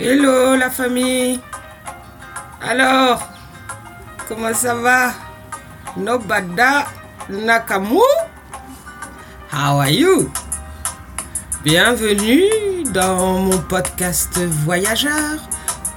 Hello 0.00 0.54
la 0.54 0.70
famille. 0.70 1.40
Alors, 2.62 3.28
comment 4.28 4.54
ça 4.54 4.72
va? 4.76 5.10
Nobada 5.96 6.86
Nakamu? 7.28 7.98
How 9.52 9.78
are 9.80 9.90
you? 9.90 10.30
Bienvenue 11.64 12.84
dans 12.92 13.40
mon 13.40 13.58
podcast 13.58 14.38
Voyageur 14.64 15.42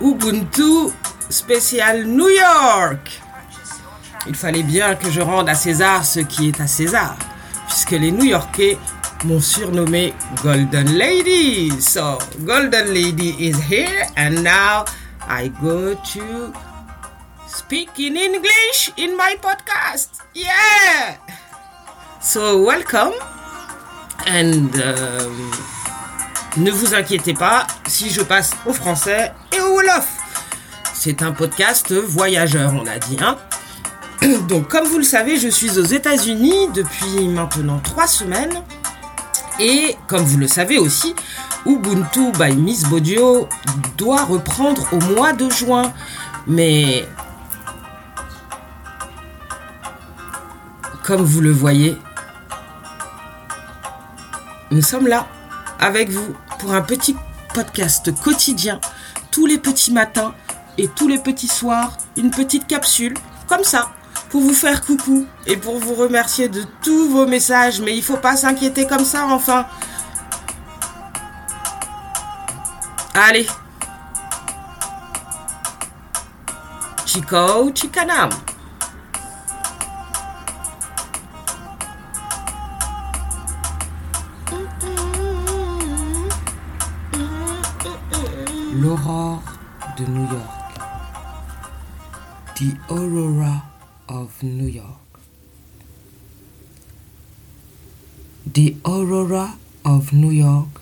Ubuntu 0.01 0.89
spécial 1.29 2.05
New 2.07 2.27
York. 2.29 3.21
Il 4.25 4.33
fallait 4.33 4.63
bien 4.63 4.95
que 4.95 5.11
je 5.11 5.21
rende 5.21 5.47
à 5.47 5.53
César 5.53 6.03
ce 6.03 6.21
qui 6.21 6.47
est 6.47 6.59
à 6.59 6.65
César, 6.65 7.17
puisque 7.67 7.91
les 7.91 8.09
New 8.11 8.25
Yorkais 8.25 8.79
mon 9.23 9.39
surnommé 9.39 10.15
Golden 10.43 10.95
Lady. 10.95 11.71
So, 11.79 12.17
Golden 12.39 12.87
Lady 12.91 13.35
is 13.37 13.55
here 13.61 14.07
and 14.17 14.41
now 14.43 14.83
I 15.27 15.51
go 15.61 15.93
to 15.93 16.51
speak 17.47 17.99
in 17.99 18.17
English 18.17 18.91
in 18.97 19.15
my 19.15 19.35
podcast. 19.39 20.21
Yeah! 20.33 21.17
So, 22.19 22.65
welcome 22.65 23.13
and 24.27 24.69
um, 24.81 25.51
ne 26.57 26.71
vous 26.71 26.95
inquiétez 26.95 27.35
pas 27.35 27.67
si 27.87 28.09
je 28.09 28.23
passe 28.23 28.51
au 28.65 28.73
français 28.73 29.31
et 29.55 29.61
au 29.61 29.75
Wolof. 29.75 30.07
C'est 30.95 31.21
un 31.21 31.31
podcast 31.31 31.91
voyageur, 31.93 32.73
on 32.73 32.87
a 32.87 32.97
dit, 32.97 33.17
hein? 33.21 33.37
Donc, 34.47 34.67
comme 34.67 34.85
vous 34.87 34.97
le 34.97 35.03
savez, 35.03 35.37
je 35.39 35.47
suis 35.47 35.77
aux 35.77 35.83
États-Unis 35.85 36.69
depuis 36.73 37.27
maintenant 37.27 37.79
trois 37.83 38.07
semaines 38.07 38.61
et 39.63 39.95
comme 40.07 40.23
vous 40.23 40.39
le 40.39 40.47
savez 40.47 40.79
aussi, 40.79 41.13
Ubuntu 41.67 42.31
by 42.31 42.55
Miss 42.55 42.81
Bodio 42.85 43.47
doit 43.95 44.25
reprendre 44.25 44.87
au 44.91 44.99
mois 45.13 45.33
de 45.33 45.47
juin. 45.51 45.93
Mais 46.47 47.05
comme 51.05 51.21
vous 51.21 51.41
le 51.41 51.51
voyez, 51.51 51.95
nous 54.71 54.81
sommes 54.81 55.05
là 55.05 55.27
avec 55.79 56.09
vous 56.09 56.35
pour 56.57 56.73
un 56.73 56.81
petit 56.81 57.15
podcast 57.53 58.11
quotidien, 58.19 58.81
tous 59.29 59.45
les 59.45 59.59
petits 59.59 59.93
matins 59.93 60.33
et 60.79 60.87
tous 60.87 61.07
les 61.07 61.19
petits 61.19 61.47
soirs, 61.47 61.97
une 62.17 62.31
petite 62.31 62.65
capsule, 62.65 63.13
comme 63.47 63.63
ça, 63.63 63.91
pour 64.31 64.39
vous 64.41 64.53
faire 64.53 64.81
coucou 64.85 65.27
et 65.45 65.57
pour 65.57 65.77
vous 65.77 65.93
remercier 65.93 66.47
de 66.47 66.63
tous 66.81 67.09
vos 67.09 67.27
messages. 67.27 67.81
Mais 67.81 67.95
il 67.97 68.01
faut 68.01 68.15
pas 68.17 68.37
s'inquiéter 68.37 68.87
comme 68.87 69.03
ça, 69.03 69.27
enfin. 69.27 69.65
Allez. 73.13 73.45
Chico 77.05 77.71
Chicanam. 77.75 78.29
L'aurore 88.79 89.43
de 89.97 90.03
New 90.05 90.23
York. 90.31 90.79
The 92.55 92.65
Aurora 92.89 93.63
of 94.15 94.43
New 94.43 94.67
York. 94.67 94.99
The 98.45 98.75
aurora 98.85 99.55
of 99.85 100.11
New 100.11 100.31
York 100.31 100.81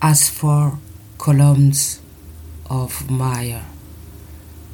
has 0.00 0.28
four 0.28 0.78
columns 1.18 2.00
of 2.70 3.10
mire, 3.10 3.64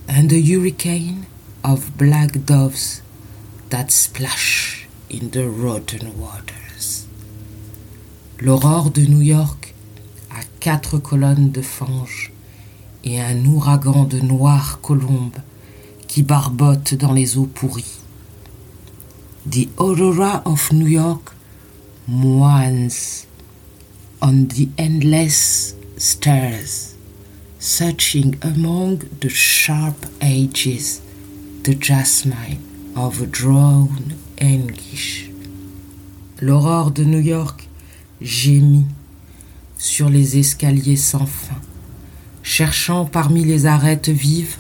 and 0.07 0.31
a 0.33 0.41
hurricane 0.41 1.27
of 1.65 1.97
black 1.97 2.33
doves 2.45 3.01
that 3.71 3.91
splash 3.91 4.87
in 5.09 5.31
the 5.31 5.49
rotten 5.49 6.21
waters. 6.21 7.07
L'aurore 8.41 8.91
de 8.91 9.07
New 9.07 9.21
York 9.23 9.75
a 10.31 10.43
quatre 10.61 10.99
colonnes 10.99 11.51
de 11.53 11.63
fange 11.63 12.31
et 13.05 13.19
un 13.21 13.45
ouragan 13.47 14.05
de 14.05 14.21
noires 14.21 14.81
colombes 14.83 15.41
qui 16.09 16.23
barbote 16.23 16.95
dans 16.95 17.13
les 17.13 17.37
eaux 17.39 17.47
pourries. 17.47 17.99
The 19.49 19.69
Aurora 19.77 20.43
of 20.47 20.73
New 20.73 20.89
York 20.89 21.33
moans 22.09 23.27
on 24.21 24.47
the 24.49 24.69
endless 24.79 25.77
stairs, 25.97 26.97
searching 27.61 28.35
among 28.43 29.03
the 29.21 29.29
sharp 29.29 30.07
edges 30.21 31.01
the 31.63 31.75
jasmine 31.75 32.59
of 32.97 33.21
a 33.23 33.27
drawn 33.27 34.15
anguish. 34.41 35.31
L'aurore 36.41 36.91
de 36.91 37.05
New 37.05 37.21
York 37.21 37.69
gémit 38.23 38.87
sur 39.77 40.09
les 40.09 40.39
escaliers 40.39 40.97
sans 40.97 41.27
fin, 41.27 41.55
cherchant 42.43 43.05
parmi 43.05 43.45
les 43.45 43.67
arêtes 43.67 44.09
vives 44.09 44.57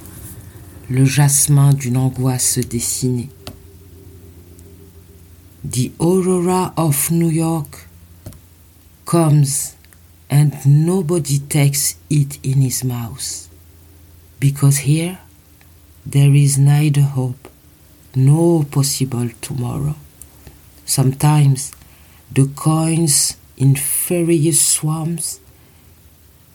le 0.90 1.04
jasmin 1.04 1.74
d'une 1.74 1.98
angoisse 1.98 2.58
dessinée. 2.58 3.28
The 5.70 5.90
aurora 5.98 6.72
of 6.78 7.10
New 7.10 7.28
York 7.30 7.88
comes 9.04 9.74
and 10.30 10.50
nobody 10.64 11.40
takes 11.40 11.96
it 12.08 12.38
in 12.42 12.62
his 12.62 12.84
mouth, 12.84 13.48
because 14.40 14.78
here 14.78 15.18
there 16.06 16.34
is 16.34 16.56
neither 16.56 17.02
hope 17.02 17.48
nor 18.14 18.64
possible 18.64 19.28
tomorrow. 19.42 19.94
Sometimes 20.86 21.72
the 22.32 22.46
coins 22.56 23.36
in 23.58 23.76
furious 23.76 24.60
swarms 24.60 25.40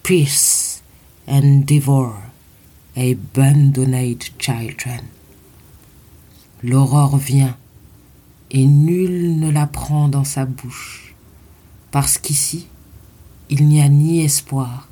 pierce 0.02 0.82
and 1.28 1.68
devour 1.68 2.32
abandoned 2.96 4.22
children. 4.38 5.02
L'aurore 6.64 7.18
vient, 7.18 7.58
et 8.52 8.66
nul 8.66 9.40
ne 9.40 9.50
la 9.50 9.66
prend 9.68 10.08
dans 10.10 10.24
sa 10.24 10.46
bouche, 10.46 11.16
parce 11.92 12.18
qu'ici, 12.18 12.68
il 13.50 13.68
n'y 13.68 13.82
a 13.82 13.90
ni 13.90 14.24
espoir, 14.24 14.88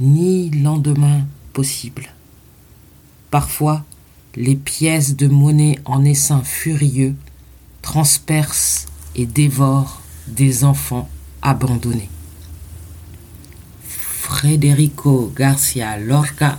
ni 0.00 0.50
lendemain 0.50 1.24
possible. 1.52 2.08
Parfois, 3.30 3.84
les 4.34 4.56
pièces 4.56 5.16
de 5.16 5.28
monnaie 5.28 5.78
en 5.84 6.04
essaim 6.04 6.42
furieux 6.42 7.14
transpercent 7.82 8.86
et 9.14 9.26
dévorent 9.26 10.00
des 10.26 10.64
enfants 10.64 11.08
abandonnés. 11.42 12.08
Federico 13.82 15.32
Garcia 15.36 15.98
Lorca 15.98 16.58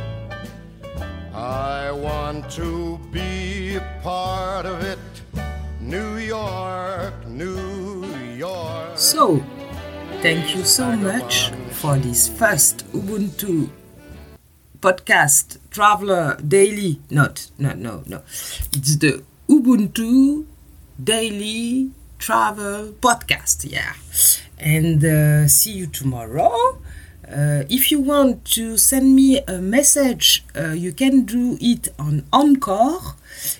I 1.53 1.91
want 1.91 2.49
to 2.55 2.97
be 3.11 3.75
a 3.75 3.83
part 4.03 4.65
of 4.65 4.81
it. 4.83 4.99
New 5.81 6.15
York, 6.17 7.27
New 7.27 8.05
York. 8.37 8.91
So, 8.97 9.43
thank 10.21 10.55
you 10.55 10.63
so 10.63 10.95
much 10.95 11.51
for 11.71 11.97
this 11.99 12.29
first 12.29 12.85
Ubuntu 12.93 13.67
podcast, 14.79 15.57
Traveler 15.75 16.37
Daily. 16.41 17.01
Not, 17.11 17.51
no, 17.59 17.73
no, 17.75 18.03
no. 18.07 18.21
It's 18.71 18.95
the 18.95 19.19
Ubuntu 19.49 20.45
Daily 21.03 21.91
Travel 22.17 22.93
Podcast. 23.01 23.67
Yeah. 23.69 23.91
And 24.57 25.03
uh, 25.03 25.47
see 25.49 25.71
you 25.75 25.87
tomorrow. 25.87 26.79
Uh, 27.27 27.63
if 27.69 27.91
you 27.91 27.99
want 27.99 28.43
to 28.45 28.77
send 28.77 29.15
me 29.15 29.39
a 29.47 29.59
message, 29.59 30.43
uh, 30.57 30.69
you 30.69 30.91
can 30.91 31.21
do 31.23 31.57
it 31.61 31.89
on 31.99 32.23
Encore. 32.33 33.15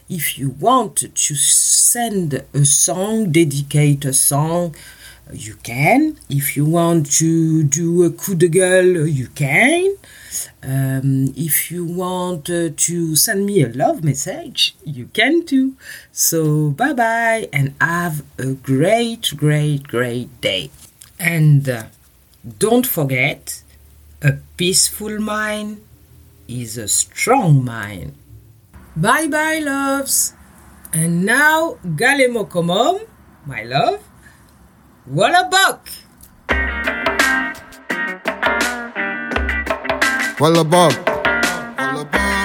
If 0.09 0.37
you 0.37 0.49
want 0.59 0.97
to 1.15 1.35
send 1.35 2.43
a 2.53 2.65
song, 2.65 3.31
dedicate 3.31 4.03
a 4.05 4.13
song, 4.13 4.75
you 5.31 5.55
can. 5.63 6.17
If 6.27 6.57
you 6.57 6.65
want 6.65 7.09
to 7.13 7.63
do 7.63 8.03
a 8.03 8.09
coup 8.09 8.35
de 8.35 8.49
gueule, 8.49 9.07
you 9.11 9.27
can. 9.27 9.95
Um, 10.63 11.33
if 11.37 11.71
you 11.71 11.85
want 11.85 12.49
uh, 12.49 12.69
to 12.75 13.15
send 13.15 13.45
me 13.45 13.63
a 13.63 13.69
love 13.69 14.03
message, 14.03 14.75
you 14.83 15.05
can 15.13 15.45
too. 15.45 15.75
So 16.11 16.69
bye 16.69 16.93
bye 16.93 17.47
and 17.53 17.73
have 17.79 18.23
a 18.37 18.47
great, 18.53 19.33
great, 19.37 19.83
great 19.83 20.41
day. 20.41 20.69
And 21.19 21.67
uh, 21.69 21.83
don't 22.41 22.87
forget, 22.89 23.61
a 24.25 24.33
peaceful 24.57 25.19
mind 25.21 25.77
is 26.49 26.73
a 26.77 26.87
strong 26.89 27.61
mind. 27.63 28.17
Bye 28.97 29.27
bye, 29.29 29.59
loves. 29.61 30.33
And 30.91 31.23
now, 31.23 31.77
Galemo 31.85 32.49
my 33.45 33.61
love. 33.63 34.01
What 35.05 35.33
a 35.37 35.45
buck! 35.49 35.87
What 40.41 40.57
a 40.57 40.63
buck! 40.65 40.97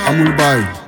I'm 0.08 0.36
buy. 0.36 0.84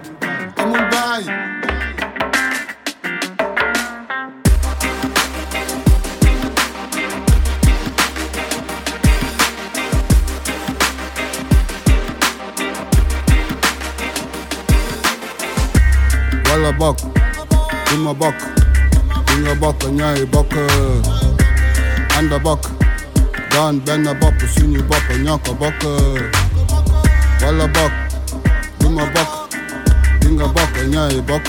your 16.68 16.78
buck, 16.78 17.00
in 17.94 18.00
my 18.00 18.12
buck, 18.12 18.34
in 19.36 19.44
your 19.46 19.56
buck, 19.56 19.82
and 19.84 19.98
yeah, 19.98 20.24
buck, 20.26 20.52
and 22.16 22.28
the 22.30 22.38
buck. 22.44 22.62
Down 23.50 23.78
bend 23.80 24.06
a 24.06 24.14
bop, 24.14 24.38
soon 24.42 24.72
you 24.72 24.82
bop, 24.82 25.02
and 25.08 25.24
yak 25.24 25.48
a 25.48 25.54
buck, 25.54 25.80
well 27.40 27.60
a 27.62 27.68
buck, 27.68 27.92
in 28.84 28.92
my 28.92 29.12
buck, 29.14 29.50
in 30.26 30.40
a 30.42 30.46
buck, 30.46 30.72
and 30.76 30.92
yeah, 30.92 31.20
buck, 31.22 31.48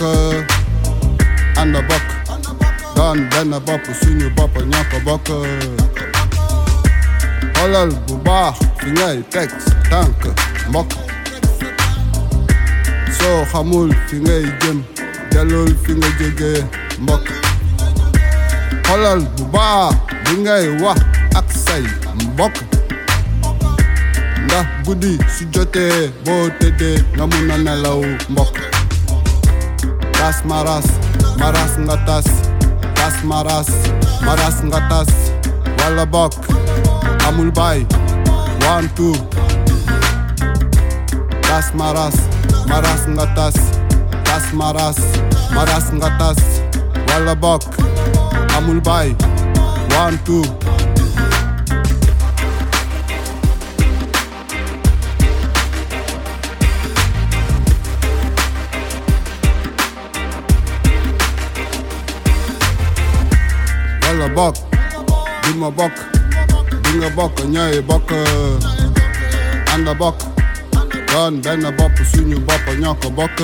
and 1.60 1.75
the 1.75 1.81
buck. 1.89 2.95
Down 2.95 3.30
bend 3.30 3.54
a 3.56 3.60
bop, 3.60 3.83
soon 3.88 4.22
you 4.22 4.30
bop, 4.30 4.56
and 4.56 4.72
yak 4.72 4.94
a 4.94 5.00
buck. 5.04 5.25
Halal 7.60 7.92
buba, 8.07 8.54
finger 8.80 9.22
text, 9.30 9.68
tank, 9.89 10.15
buck. 10.72 10.89
So 13.19 13.44
hamul 13.51 13.92
finger 14.10 14.48
game 14.62 14.86
jalol 15.31 15.67
fi 15.85 15.91
nga 15.93 16.09
jóge 16.19 16.63
mbokk 17.01 17.27
xolal 18.87 19.19
bu 19.37 19.43
baax 19.53 19.93
bi 20.25 20.31
ngay 20.43 20.65
wax 20.83 21.01
ak 21.39 21.47
say 21.53 21.83
mbokk 22.31 22.55
ndax 24.45 24.65
guddi 24.85 25.13
su 25.33 25.45
jotee 25.53 26.09
boo 26.25 26.49
tëddee 26.59 27.03
nga 27.15 27.57
nelaw 27.57 28.01
mbokk 28.29 28.57
tas 30.17 30.37
maras 30.45 30.85
maras 31.39 31.71
ngatas. 31.79 32.27
Ras 32.99 33.23
maras 33.23 33.69
maras 34.25 34.55
ngatas. 34.63 35.07
tas 35.07 35.13
wala 35.79 36.05
bokk 36.05 36.35
amul 37.27 37.51
baay 37.51 37.81
one 38.69 38.89
two 38.97 39.13
Ras 41.49 41.69
maras 41.73 42.17
maras 42.69 43.01
nga 43.13 43.25
tas 43.37 43.78
Tas 44.29 44.45
maras, 44.53 44.97
maras 45.51 45.85
ngatas 45.91 46.37
Walla 47.09 47.33
bok, 47.33 47.63
amul 48.57 48.79
bay 48.87 49.07
One, 50.05 50.17
two 50.23 50.43
Walla 64.03 64.27
bok, 64.35 64.55
duma 65.43 65.71
bok 65.71 65.95
Dinga 66.83 67.09
bok, 67.15 67.33
nyai 67.51 67.81
bok 67.87 68.05
Anda 69.73 69.93
bok 69.99 70.37
Don 71.13 71.41
bena 71.44 71.71
bopp 71.77 71.97
suñu 72.13 72.38
bopp 72.45 72.65
ñoo 72.79 72.94
ko 73.01 73.07
bokk 73.17 73.39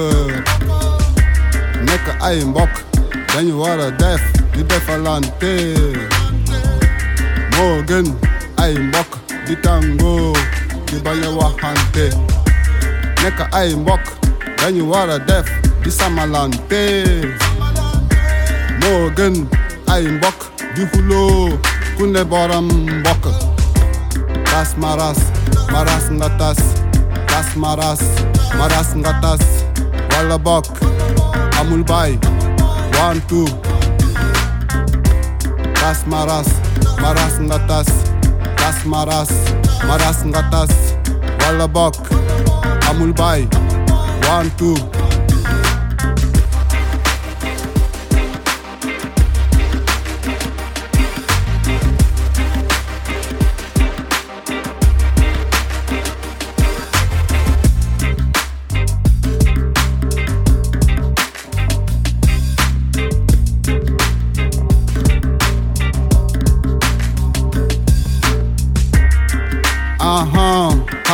nekk 1.85 2.06
ay 2.27 2.38
mbokk 2.50 2.69
dañu 3.33 3.53
war 3.62 3.79
a 3.79 3.89
def 4.01 4.21
di 4.53 4.62
defalante 4.71 5.51
moo 7.57 7.75
gën 7.89 8.07
ay 8.63 8.73
mbokk 8.88 9.13
di 9.47 9.53
tàngoo 9.65 10.31
di 10.88 10.95
bañ 11.06 11.19
a 11.25 11.29
waxante 11.39 12.06
nekk 13.23 13.39
ay 13.59 13.69
mbokk 13.81 14.03
dañu 14.61 14.83
war 14.91 15.09
a 15.09 15.19
def 15.29 15.47
di 15.83 15.89
samalante 16.00 16.83
moo 18.81 19.03
gën 19.18 19.35
ay 19.95 20.03
mbokk 20.18 20.39
di 20.75 20.83
xuloo 20.94 21.45
ku 21.97 22.03
ne 22.13 22.21
borom 22.31 22.68
tas 24.47 24.71
maras 24.81 25.18
maras 25.73 26.06
nga 26.18 26.29
tas 26.39 26.61
Das 27.35 27.53
Maras, 27.57 27.99
Maras 28.57 28.95
Ngatas, 28.95 29.41
Wallabok, 30.11 30.63
Amul 31.59 31.83
Bay, 31.83 32.17
One 33.03 33.19
Two. 33.27 33.45
Ras 35.81 36.07
Maras, 36.07 36.47
Maras 37.01 37.37
Ngatas, 37.37 37.87
ras 38.61 38.85
Maras, 38.85 39.31
Maras 39.85 40.23
Ngatas, 40.23 40.71
Wallabok, 41.41 41.97
Amul 42.89 43.11
Bay, 43.11 43.41
One 44.31 44.49
Two. 44.57 44.77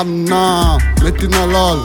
Hamna 0.01 0.77
mettez-nous 1.03 1.47
lol 1.53 1.79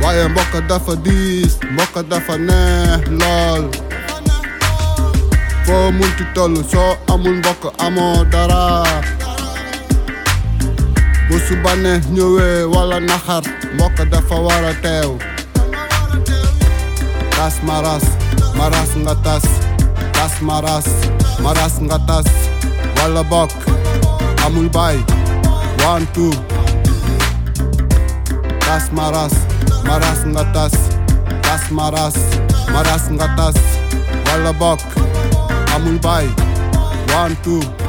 Ouais 0.00 0.26
mboka 0.28 0.60
dafa 0.66 0.96
diis 0.96 1.58
mboka 1.72 2.02
dafa 2.02 2.38
ne 2.38 2.56
lool 3.10 3.64
foo 5.66 5.92
munti 5.92 6.24
tolu, 6.34 6.64
so 6.72 6.80
amul 7.12 7.42
Boka 7.42 7.68
amo 7.86 8.24
dara 8.32 8.84
bu 11.28 11.36
bane 11.62 12.00
bànneex 12.08 12.66
wala 12.74 13.00
dafa 13.00 14.22
for 14.26 14.42
wara 14.44 14.72
tas 17.36 17.62
maras 17.66 18.04
maras 18.56 18.92
ngatas, 18.96 19.44
tas 20.14 20.40
maras 20.40 20.86
maras 21.42 21.78
ngatas, 21.82 22.24
tas 22.24 23.02
wala 23.02 23.22
bok, 23.24 23.50
amul 24.46 24.68
bay 24.70 25.04
One, 25.86 26.06
two. 26.14 26.30
das 28.66 28.88
maras, 28.90 29.32
maras 29.84 30.24
nga 30.24 30.42
das 31.42 31.70
maras, 31.70 32.16
maras 32.72 33.10
nga 33.12 33.26
Wallabok, 34.26 34.80
Walla 35.70 36.24
One, 37.12 37.36
two. 37.44 37.83